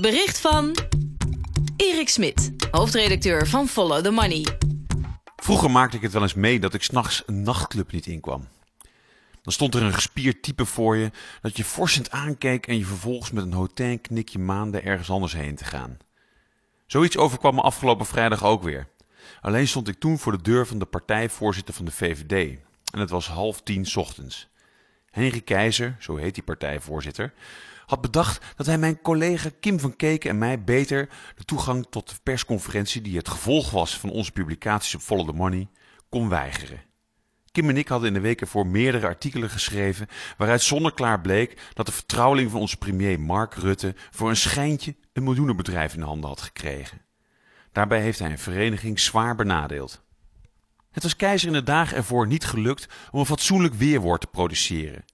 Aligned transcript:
Bericht 0.00 0.38
van 0.40 0.76
Erik 1.76 2.08
Smit, 2.08 2.50
hoofdredacteur 2.70 3.46
van 3.46 3.68
Follow 3.68 4.04
the 4.04 4.10
Money. 4.10 4.46
Vroeger 5.36 5.70
maakte 5.70 5.96
ik 5.96 6.02
het 6.02 6.12
wel 6.12 6.22
eens 6.22 6.34
mee 6.34 6.60
dat 6.60 6.74
ik 6.74 6.82
s'nachts 6.82 7.22
een 7.26 7.42
nachtclub 7.42 7.92
niet 7.92 8.06
inkwam. 8.06 8.48
Dan 9.42 9.52
stond 9.52 9.74
er 9.74 9.82
een 9.82 9.94
gespierd 9.94 10.42
type 10.42 10.64
voor 10.64 10.96
je 10.96 11.10
dat 11.40 11.56
je 11.56 11.64
forsend 11.64 12.10
aankeek 12.10 12.66
en 12.66 12.78
je 12.78 12.84
vervolgens 12.84 13.30
met 13.30 13.44
een 13.44 13.52
hotain 13.52 14.00
knikje 14.00 14.38
maande 14.38 14.80
ergens 14.80 15.10
anders 15.10 15.32
heen 15.32 15.56
te 15.56 15.64
gaan. 15.64 15.98
Zoiets 16.86 17.16
overkwam 17.16 17.54
me 17.54 17.60
afgelopen 17.60 18.06
vrijdag 18.06 18.44
ook 18.44 18.62
weer. 18.62 18.88
Alleen 19.40 19.68
stond 19.68 19.88
ik 19.88 19.98
toen 19.98 20.18
voor 20.18 20.32
de 20.32 20.42
deur 20.42 20.66
van 20.66 20.78
de 20.78 20.86
partijvoorzitter 20.86 21.74
van 21.74 21.84
de 21.84 21.90
VVD. 21.90 22.58
En 22.92 23.00
het 23.00 23.10
was 23.10 23.28
half 23.28 23.62
tien 23.62 23.86
ochtends. 23.94 24.48
Henry 25.16 25.40
Keizer, 25.40 25.96
zo 25.98 26.16
heet 26.16 26.34
die 26.34 26.42
partijvoorzitter, 26.42 27.32
had 27.86 28.00
bedacht 28.00 28.44
dat 28.56 28.66
hij 28.66 28.78
mijn 28.78 29.00
collega 29.00 29.50
Kim 29.60 29.80
van 29.80 29.96
Keken 29.96 30.30
en 30.30 30.38
mij 30.38 30.64
beter 30.64 31.08
de 31.36 31.44
toegang 31.44 31.86
tot 31.90 32.08
de 32.08 32.14
persconferentie, 32.22 33.02
die 33.02 33.16
het 33.16 33.28
gevolg 33.28 33.70
was 33.70 33.98
van 33.98 34.10
onze 34.10 34.32
publicaties 34.32 34.94
op 34.94 35.00
Follow 35.00 35.26
the 35.26 35.32
Money, 35.32 35.68
kon 36.08 36.28
weigeren. 36.28 36.82
Kim 37.52 37.68
en 37.68 37.76
ik 37.76 37.88
hadden 37.88 38.08
in 38.08 38.14
de 38.14 38.20
weken 38.20 38.46
voor 38.46 38.66
meerdere 38.66 39.06
artikelen 39.06 39.50
geschreven 39.50 40.06
waaruit 40.36 40.62
zonneklaar 40.62 41.20
bleek 41.20 41.60
dat 41.72 41.86
de 41.86 41.92
vertrouweling 41.92 42.50
van 42.50 42.60
onze 42.60 42.76
premier 42.76 43.20
Mark 43.20 43.54
Rutte 43.54 43.94
voor 44.10 44.28
een 44.28 44.36
schijntje 44.36 44.96
een 45.12 45.24
miljoenenbedrijf 45.24 45.94
in 45.94 46.00
de 46.00 46.06
handen 46.06 46.28
had 46.28 46.40
gekregen. 46.40 47.00
Daarbij 47.72 48.00
heeft 48.00 48.18
hij 48.18 48.30
een 48.30 48.38
vereniging 48.38 49.00
zwaar 49.00 49.34
benadeeld. 49.34 50.04
Het 50.96 51.04
was 51.04 51.16
Keizer 51.16 51.48
in 51.48 51.54
de 51.54 51.62
dagen 51.62 51.96
ervoor 51.96 52.26
niet 52.26 52.44
gelukt 52.44 52.88
om 53.10 53.20
een 53.20 53.26
fatsoenlijk 53.26 53.74
weerwoord 53.74 54.20
te 54.20 54.26
produceren. 54.26 55.04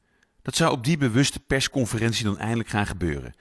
Dat 0.42 0.56
zou 0.56 0.72
op 0.72 0.84
die 0.84 0.96
bewuste 0.96 1.40
persconferentie 1.40 2.24
dan 2.24 2.38
eindelijk 2.38 2.68
gaan 2.68 2.86
gebeuren. 2.86 3.34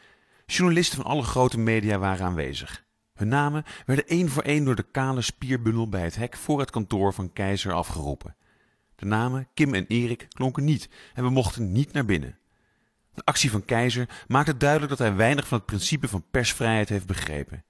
Journalisten 0.46 0.98
van 0.98 1.12
alle 1.12 1.24
grote 1.24 1.60
media 1.60 1.98
waren 1.98 2.26
aanwezig. 2.26 2.86
Hun 3.14 3.28
namen 3.28 3.64
werden 3.86 4.08
één 4.08 4.30
voor 4.30 4.44
één 4.44 4.66
door 4.66 4.76
de 4.76 4.92
kale 4.92 5.22
spierbundel 5.22 5.90
bij 5.90 6.04
het 6.04 6.16
hek 6.16 6.38
voor 6.38 6.60
het 6.60 6.70
kantoor 6.70 7.14
van 7.14 7.34
Keizer 7.34 7.74
afgeroepen. 7.74 8.36
De 8.96 9.06
namen 9.06 9.48
Kim 9.54 9.74
en 9.74 9.88
Erik 9.88 10.26
klonken 10.30 10.64
niet 10.64 10.90
en 11.14 11.24
we 11.24 11.30
mochten 11.30 11.72
niet 11.72 11.94
naar 11.94 12.06
binnen. 12.06 12.38
De 13.14 13.26
actie 13.26 13.52
van 13.52 13.66
Keizer 13.66 14.24
maakte 14.28 14.58
duidelijk 14.58 14.90
dat 14.90 15.00
hij 15.00 15.16
weinig 15.16 15.48
van 15.48 15.58
het 15.58 15.68
principe 15.68 16.08
van 16.08 16.26
persvrijheid 16.32 16.90
heeft 16.90 17.06
begrepen. 17.06 17.64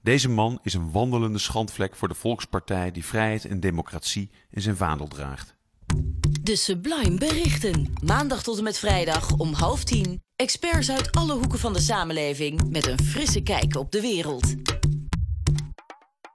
Deze 0.00 0.28
man 0.28 0.58
is 0.62 0.74
een 0.74 0.90
wandelende 0.90 1.38
schandvlek 1.38 1.96
voor 1.96 2.08
de 2.08 2.14
Volkspartij 2.14 2.90
die 2.90 3.04
vrijheid 3.04 3.44
en 3.44 3.60
democratie 3.60 4.30
in 4.50 4.60
zijn 4.60 4.76
vaandel 4.76 5.08
draagt. 5.08 5.56
De 6.42 6.56
Sublime 6.56 7.18
Berichten. 7.18 7.92
Maandag 8.04 8.42
tot 8.42 8.58
en 8.58 8.64
met 8.64 8.78
vrijdag 8.78 9.36
om 9.36 9.52
half 9.52 9.84
tien. 9.84 10.20
Experts 10.36 10.90
uit 10.90 11.12
alle 11.12 11.32
hoeken 11.32 11.58
van 11.58 11.72
de 11.72 11.80
samenleving 11.80 12.70
met 12.70 12.86
een 12.86 12.98
frisse 13.02 13.42
kijk 13.42 13.76
op 13.76 13.92
de 13.92 14.00
wereld. 14.00 14.54